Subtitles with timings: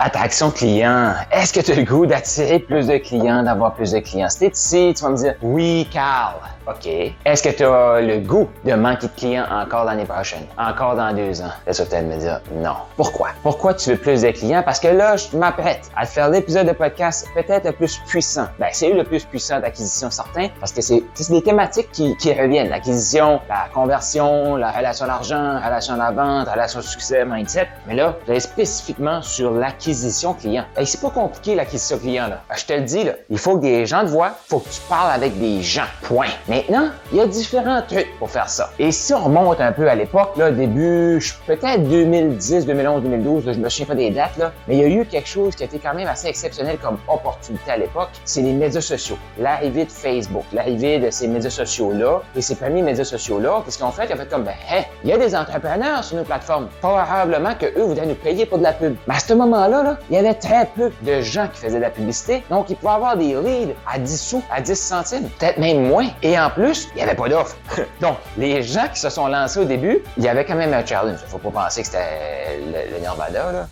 [0.00, 1.12] Attraction client.
[1.32, 4.28] Est-ce que tu as le goût d'attirer plus de clients, d'avoir plus de clients?
[4.28, 6.36] Si ici, tu vas me dire, oui, Carl.
[6.68, 6.86] OK.
[7.24, 10.44] Est-ce que tu as le goût de manquer de clients encore l'année prochaine?
[10.56, 11.50] Encore dans deux ans?
[11.66, 12.74] Là, tu vas peut-être me dire, non.
[12.94, 13.30] Pourquoi?
[13.42, 14.62] Pourquoi tu veux plus de clients?
[14.62, 18.46] Parce que là, je m'apprête à te faire l'épisode de podcast peut-être le plus puissant.
[18.60, 22.68] Ben, c'est le plus puissant d'acquisition, certain, parce que c'est des thématiques qui, qui reviennent.
[22.68, 26.82] L'acquisition, la conversion, la relation à l'argent, la relation à la vente, la relation au
[26.82, 27.68] succès, mindset.
[27.86, 29.87] Mais là, je vais spécifiquement sur l'acquisition
[30.34, 30.64] client.
[30.84, 32.42] C'est pas compliqué, l'acquisition client, là.
[32.56, 33.12] Je te le dis, là.
[33.30, 34.32] Il faut que des gens te voient.
[34.46, 35.86] Il faut que tu parles avec des gens.
[36.02, 36.26] Point.
[36.48, 38.70] Maintenant, il y a différents trucs pour faire ça.
[38.78, 43.52] Et si on remonte un peu à l'époque, là, début, peut-être 2010, 2011, 2012, là,
[43.52, 45.64] je me souviens pas des dates, là, mais il y a eu quelque chose qui
[45.68, 49.18] été quand même assez exceptionnel comme opportunité à l'époque, c'est les médias sociaux.
[49.38, 53.86] L'arrivée de Facebook, l'arrivée de ces médias sociaux-là, et ces premiers médias sociaux-là, qu'est-ce qu'ils
[53.86, 54.08] ont fait?
[54.10, 56.68] Ils fait comme, ben, hey, il y a des entrepreneurs sur nos plateformes.
[56.80, 58.96] Probablement que eux voudraient nous payer pour de la pub.
[59.06, 59.77] Mais à ce moment-là,
[60.10, 62.92] il y avait très peu de gens qui faisaient de la publicité, donc ils pouvaient
[62.92, 66.08] avoir des leads à 10 sous, à 10 centimes, peut-être même moins.
[66.22, 67.56] Et en plus, il n'y avait pas d'offre.
[68.00, 70.84] Donc, les gens qui se sont lancés au début, il y avait quand même un
[70.84, 71.18] challenge.
[71.26, 73.08] Faut pas penser que c'était le, le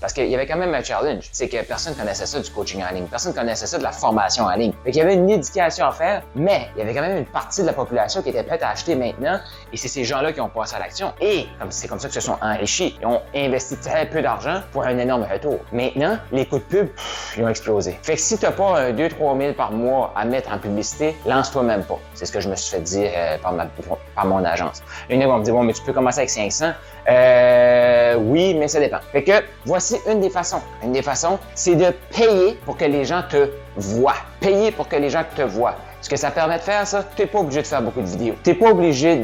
[0.00, 1.28] parce qu'il y avait quand même un challenge.
[1.32, 3.06] C'est que personne connaissait ça du coaching en ligne.
[3.06, 4.72] Personne connaissait ça de la formation en ligne.
[4.84, 7.26] Fait qu'il y avait une éducation à faire, mais il y avait quand même une
[7.26, 9.38] partie de la population qui était prête à acheter maintenant.
[9.72, 11.12] Et c'est ces gens-là qui ont passé à l'action.
[11.20, 12.96] Et c'est comme ça qu'ils se sont enrichis.
[13.00, 15.58] Ils ont investi très peu d'argent pour un énorme retour.
[15.94, 16.88] Maintenant, les coûts de pub,
[17.36, 17.96] ils ont explosé.
[18.02, 21.14] Fait que si tu n'as pas un 2-3 000 par mois à mettre en publicité,
[21.24, 21.98] lance-toi même pas.
[22.14, 23.66] C'est ce que je me suis fait dire euh, par, ma,
[24.14, 24.82] par mon agence.
[25.08, 26.72] Une fois, on me dit, bon, mais tu peux commencer avec 500.
[27.08, 28.98] Euh, oui, mais ça dépend.
[29.12, 29.32] Fait que
[29.64, 30.60] voici une des façons.
[30.82, 34.14] Une des façons, c'est de payer pour que les gens te voient.
[34.40, 35.76] Payer pour que les gens te voient.
[36.04, 38.34] Ce que ça permet de faire, ça, t'es pas obligé de faire beaucoup de vidéos.
[38.42, 39.16] T'es pas obligé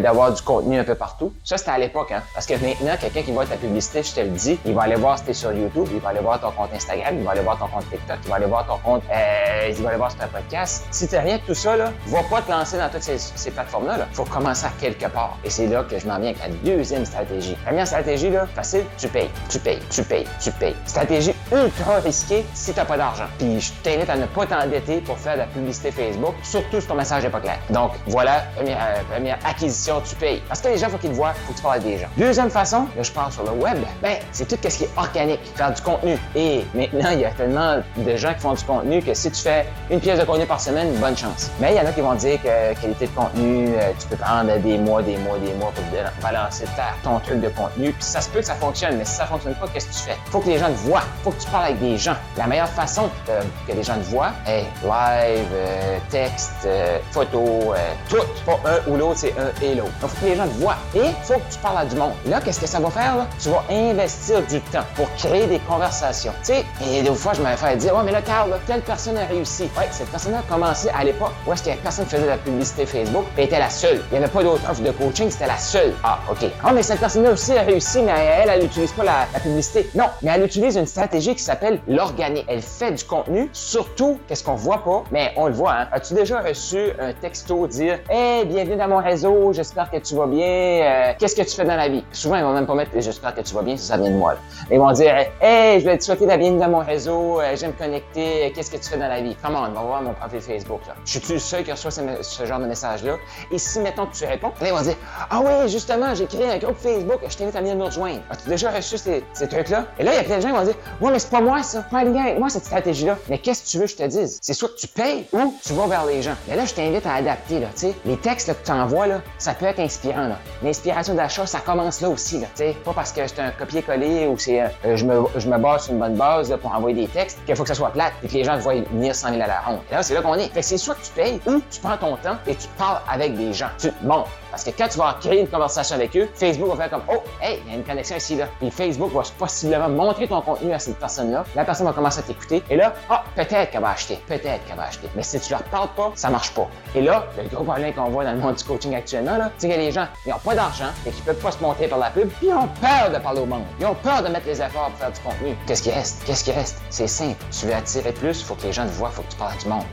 [0.00, 1.34] d'avoir du contenu un peu partout.
[1.44, 2.22] Ça, c'était à l'époque, hein.
[2.32, 4.94] Parce que maintenant, quelqu'un qui voit ta publicité, je te le dis, il va aller
[4.94, 7.42] voir si t'es sur YouTube, il va aller voir ton compte Instagram, il va aller
[7.42, 10.10] voir ton compte TikTok, il va aller voir ton compte, euh, il va aller voir
[10.10, 10.86] sur ton podcast.
[10.90, 13.98] Si t'as rien de tout ça, là, va pas te lancer dans toutes ces, plateformes-là,
[13.98, 14.06] là.
[14.12, 15.36] Faut commencer à quelque part.
[15.44, 17.50] Et c'est là que je m'en viens avec la deuxième stratégie.
[17.50, 20.76] La première stratégie, là, facile, tu payes, tu payes, tu payes, tu payes.
[20.86, 23.26] Stratégie ultra risquée si t'as pas d'argent.
[23.38, 26.86] Puis je t'invite à ne pas t'endetter pour faire de la publicité Facebook, surtout si
[26.86, 27.58] ton message n'est pas clair.
[27.70, 30.42] Donc, voilà, première, euh, première acquisition, tu payes.
[30.48, 32.08] Parce que les gens, faut qu'ils te voient, faut que tu parles avec des gens.
[32.16, 35.40] Deuxième façon, là, je parle sur le web, ben, c'est tout ce qui est organique,
[35.54, 36.16] faire du contenu.
[36.34, 39.42] Et maintenant, il y a tellement de gens qui font du contenu que si tu
[39.42, 41.50] fais une pièce de contenu par semaine, bonne chance.
[41.60, 44.16] Mais il y en a qui vont dire que qualité de contenu, euh, tu peux
[44.16, 46.64] prendre des mois, des mois, des mois pour te balancer,
[47.02, 47.92] ton truc de contenu.
[47.92, 50.00] Puis ça se peut que ça fonctionne, mais si ça fonctionne pas, qu'est-ce que tu
[50.00, 50.16] fais?
[50.26, 51.02] Faut que les gens te voient.
[51.22, 52.14] Faut que tu parles avec des gens.
[52.36, 57.72] La meilleure façon euh, que les gens te voient est live, euh, texte, euh, photo,
[57.72, 57.76] euh,
[58.08, 58.16] tout.
[58.46, 59.90] Pas un ou l'autre, c'est un et l'autre.
[60.00, 60.76] Donc, faut que les gens te voient.
[60.94, 62.12] Et faut que tu parles à du monde.
[62.26, 63.16] Là, qu'est-ce que ça va faire?
[63.16, 63.26] Là?
[63.40, 66.32] Tu vas investir du temps pour créer des conversations.
[66.44, 69.16] Tu sais, et des fois, je m'avais fait dire, ouais, mais là, Carl, telle personne
[69.16, 69.64] a réussi.
[69.76, 72.24] Ouais, cette personne a commencé à l'époque où est-ce qu'il y a personne qui faisait
[72.24, 74.02] de la publicité Facebook et était la seule.
[74.10, 75.94] Il n'y avait pas d'autre offre de coaching, c'était la seule.
[76.04, 76.44] Ah, OK.
[76.64, 79.88] Ah, mais cette personne-là aussi a réussi, mais elle, elle n'utilise pas la, la publicité.
[79.94, 82.44] Non, mais elle utilise une stratégie qui s'appelle l'organique.
[82.48, 85.77] Elle fait du contenu, surtout, qu'est-ce qu'on voit pas, mais on le voit, hein.
[85.92, 90.26] As-tu déjà reçu un texto dire Hey, bienvenue dans mon réseau, j'espère que tu vas
[90.26, 92.04] bien, euh, qu'est-ce que tu fais dans la vie?
[92.10, 94.16] Souvent, ils vont même pas mettre j'espère que tu vas bien si ça vient de
[94.16, 94.34] moi.
[94.70, 97.72] Ils vont dire Hey, je vais te souhaiter la bienvenue dans mon réseau, euh, j'aime
[97.72, 99.36] me connecter, qu'est-ce que tu fais dans la vie?
[99.42, 100.80] Comment on va voir mon profil Facebook.
[100.86, 100.94] Là.
[101.04, 103.16] Je suis le seul qui reçoit ce, ce genre de message-là?
[103.52, 104.96] Et si, mettons, que tu réponds, là, ils vont dire
[105.30, 108.20] Ah oui, justement, j'ai créé un groupe Facebook, je t'invite à venir nous rejoindre.
[108.30, 109.84] As-tu déjà reçu ces, ces trucs-là?
[109.98, 111.40] Et là, il y a plein de gens qui vont dire Ouais, mais c'est pas
[111.40, 113.16] moi ça, pas lien avec moi cette stratégie-là.
[113.28, 114.38] Mais qu'est-ce que tu veux que je te dise?
[114.42, 116.34] C'est soit que tu payes ou tu vas vers les gens.
[116.48, 117.88] Mais là, je t'invite à adapter, là, tu.
[118.06, 120.38] Les textes que tu envoies, là, ça peut être inspirant, là.
[120.62, 122.72] L'inspiration d'achat, ça commence là aussi, là, tu.
[122.84, 125.92] Pas parce que c'est un copier-coller ou c'est, euh, je, me, je me base sur
[125.92, 128.32] une bonne base pour envoyer des textes qu'il faut que ça soit plate et que
[128.32, 129.80] les gens te voient venir 100 000 à la ronde.
[129.90, 130.48] Là, c'est là qu'on est.
[130.48, 133.02] Fait que c'est soit que tu payes ou tu prends ton temps et tu parles
[133.06, 133.68] avec des gens.
[133.76, 134.24] Tu bon,
[134.58, 137.22] Parce que quand tu vas créer une conversation avec eux, Facebook va faire comme Oh,
[137.40, 138.48] hey, il y a une connexion ici, là.
[138.58, 141.44] Puis Facebook va possiblement montrer ton contenu à cette personne-là.
[141.54, 142.64] La personne va commencer à t'écouter.
[142.68, 144.18] Et là, ah, peut-être qu'elle va acheter.
[144.26, 145.08] Peut-être qu'elle va acheter.
[145.14, 146.68] Mais si tu leur parles pas, ça marche pas.
[146.96, 149.68] Et là, le gros problème qu'on voit dans le monde du coaching actuellement, là, c'est
[149.68, 152.10] que les gens, ils ont pas d'argent et qu'ils peuvent pas se monter par la
[152.10, 153.62] pub, puis ils ont peur de parler au monde.
[153.78, 155.56] Ils ont peur de mettre les efforts pour faire du contenu.
[155.68, 156.24] Qu'est-ce qui reste?
[156.24, 156.78] Qu'est-ce qui reste?
[156.90, 157.44] C'est simple.
[157.56, 159.36] Tu veux attirer plus, il faut que les gens te voient, il faut que tu
[159.36, 159.84] parles du monde.